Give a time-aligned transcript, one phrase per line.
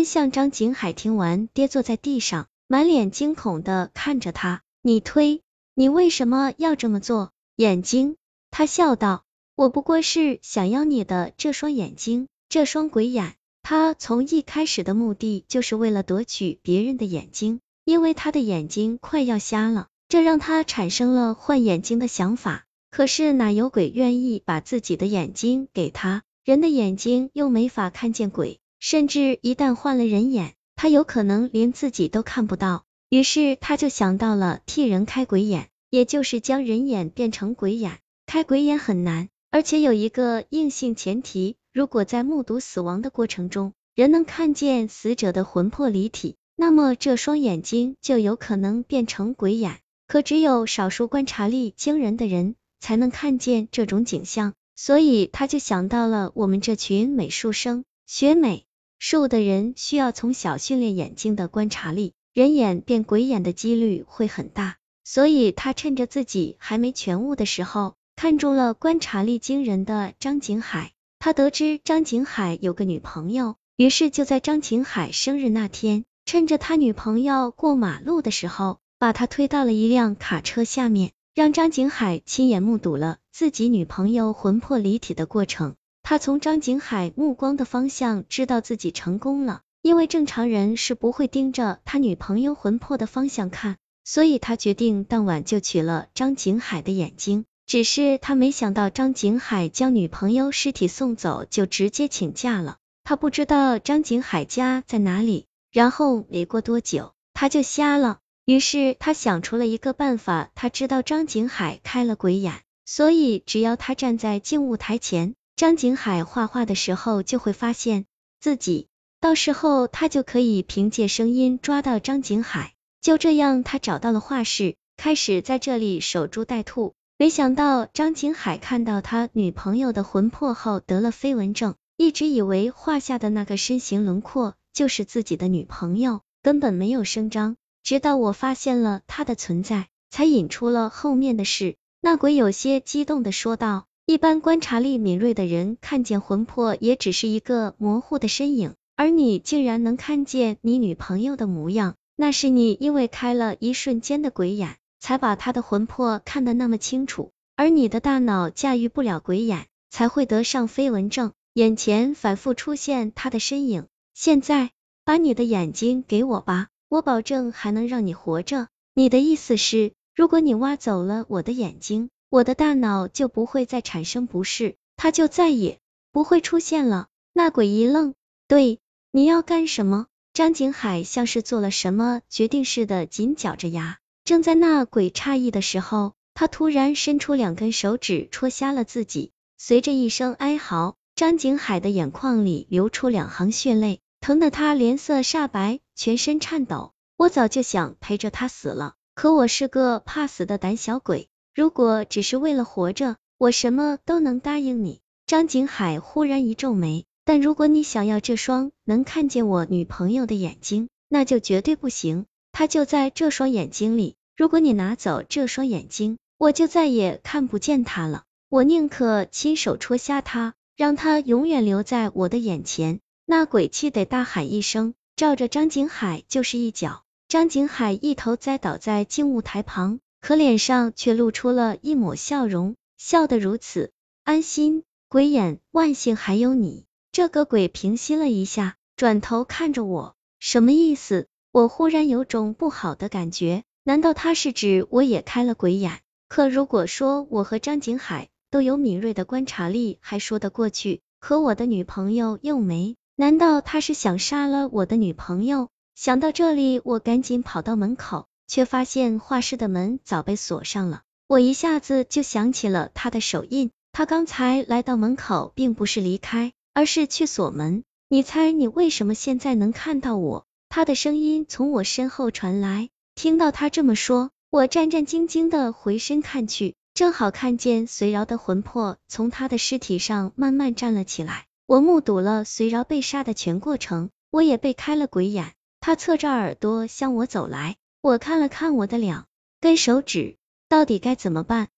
[0.00, 4.62] 真像张景海听完，跌坐在地上，满脸惊恐的看着他。
[4.80, 5.42] 你推，
[5.74, 7.32] 你为什么要这么做？
[7.56, 8.16] 眼睛，
[8.50, 9.24] 他笑道，
[9.56, 13.34] 我不过是想要你的这双眼睛，这双鬼眼。
[13.62, 22.64] 他从一开始的目的就是为了夺取别人的眼睛，因为他的眼睛快要瞎了，这让他产生了换眼睛的想法。
[22.90, 26.22] 可是哪有鬼愿意把自己的眼睛给他？
[26.42, 32.84] 人的眼睛又没法看见鬼，甚至一旦换了人眼，他有可能连自己都看不到。
[33.10, 37.98] 于是他就想到了替人开鬼眼，也就是将人眼变成鬼眼。
[38.24, 41.56] 开鬼眼很难，而且有一个硬性前提。
[41.72, 49.78] 如果在目睹死亡的过程中，人能看见死者的魂魄离体，那么这双眼睛就有可能变成鬼眼。
[50.06, 58.64] 可只有少数观察力惊人的人才能看见这种景象，所以他就想到了我们这群美术生，学美
[59.02, 64.76] 瘦的人需要从小训练眼睛的观察力，人眼变鬼眼的几率会很大。
[65.04, 70.92] 所以他趁着自己还没全悟的时候，看中了观察力惊人的张景海。
[71.18, 85.74] 他得知张景海有个女朋友，于是就在张景海生日那天，趁着他女朋友过马路的时候，把他推到了一辆卡车下面，让张景海亲眼目睹了自己女朋友魂魄离体的过程。
[86.10, 97.44] 他从张景海目光的方向知道自己成功了，因为正常人是不会盯着他女朋友魂魄的方向看，所以他决定当晚就取了张景海的眼睛。
[97.64, 105.46] 只是他没想到张景海将女朋友尸体送走就直接请假了，他不知道张景海家在哪里。
[105.70, 108.18] 然后没过多久，他就瞎了。
[108.44, 118.06] 于是他想出了一个办法，他知道张景海开了鬼眼，所以只要他站在静物台前，张景海画画的时候就会发现
[118.40, 118.88] 自己，
[119.20, 122.72] 到时候他就可以凭借声音抓到张景海。
[123.02, 126.94] 就这样，他找到了画室，开始在这里守株待兔。
[127.18, 137.56] 没想到张景海看到他女朋友的魂魄后得了飞蚊症，一直以为画下的那个身形轮廓就是自己的女朋友，根本没有声张。
[137.82, 141.76] 直到我发现了他的存在，才引出了后面的事。
[142.00, 161.30] 那鬼有些激动的说道：“一般观察力敏锐的人看见魂魄也只是一个模糊的身影，而你竟然能看见你女朋友的模样，那是你因为开了一瞬间的鬼眼。”才把她的魂魄看得那么清楚，而你的大脑驾驭不了鬼眼，才会得上飞蚊症。
[161.54, 164.72] 眼前反复出现她的身影，现在
[165.04, 168.66] 把你的眼睛给我吧，我保证还能让你活着。
[168.92, 175.80] 你的意思是，如果你挖走了我的眼睛，我的大脑就不会再产生不适，它就再也
[176.12, 177.08] 不会出现了。
[177.32, 178.14] 那鬼一愣，
[178.46, 178.78] 对，
[179.10, 180.06] 你要干什么？
[180.32, 183.98] 张景海像是做了什么决定似的，紧咬着牙。
[184.24, 189.32] 正在那鬼诧异的时候，他突然伸出两根手指戳瞎了自己。
[189.58, 196.92] 随着一声哀嚎，张景海的眼眶里流出两行血泪，疼得他脸色煞白，全身颤抖。
[197.16, 201.28] 我早就想陪着他死了，可我是个怕死的胆小鬼。
[201.54, 205.00] 如果只是为了活着，我什么都能答应你。
[205.26, 212.26] 张景海忽然一皱眉，但如果你想要这双能看见我女朋友的眼睛，那就绝对不行。
[212.52, 214.16] 他就在这双眼睛里。
[214.36, 218.24] 如果你拿走这双眼睛，我就再也看不见他了。
[218.48, 223.00] 我宁可亲手戳瞎他，让他永远留在我的眼前。
[223.26, 227.02] 那鬼气得大喊一声，照着张景海就是一脚。
[227.28, 233.90] 张景海一头栽倒在静物台旁，可脸上却露出了一抹笑容，笑得如此
[234.24, 234.84] 安心。
[235.08, 236.84] 鬼眼，万幸还有你。
[237.10, 241.26] 这个鬼平息了一下，转头看着我，什么意思？
[241.50, 243.64] 我忽然有种不好的感觉。
[243.82, 246.00] 难道他是指我也开了鬼眼？
[246.28, 251.00] 可如果说我和张景海都有敏锐的观察力，还说得过去。
[251.18, 255.70] 可我的女朋友又没，难道他是想杀了我的女朋友？
[255.96, 261.02] 想到这里，我赶紧跑到门口，却发现画室的门早被锁上了。
[261.28, 267.84] 我一下子就想起了他的手印，他刚才来到门口，并不是离开，而是去锁门。
[268.08, 270.46] 你猜你为什么现在能看到我？
[270.68, 272.88] 他的声音从我身后传来。
[273.14, 281.46] 听到他这么说，我战战兢兢的回身看去，正好看见隋饶的魂魄从他的尸体上慢慢站了起来。
[281.66, 285.52] 我目睹了隋饶被杀的全过程，我也被开了鬼眼。
[285.78, 289.26] 他侧着耳朵向我走来，我看了看我的两
[289.60, 290.38] 根手指，
[290.70, 291.68] 到底该怎么办？